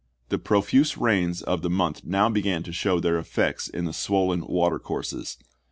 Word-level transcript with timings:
The 0.29 0.39
profuse 0.39 0.97
rains 0.97 1.43
of 1.43 1.61
the 1.61 1.69
month 1.69 2.03
now 2.03 2.27
began 2.27 2.63
to 2.63 2.71
show 2.71 2.99
their 2.99 3.19
effects 3.19 3.67
in 3.67 3.85
the 3.85 3.93
swollen 3.93 4.43
water 4.47 4.79
courses. 4.79 5.37